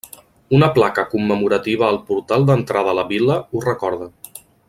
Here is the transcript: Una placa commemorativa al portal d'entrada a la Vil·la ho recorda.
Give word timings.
Una 0.59 0.69
placa 0.77 1.03
commemorativa 1.11 1.85
al 1.93 2.01
portal 2.09 2.47
d'entrada 2.49 2.93
a 2.95 2.99
la 3.01 3.05
Vil·la 3.13 3.37
ho 3.53 3.63
recorda. 3.69 4.09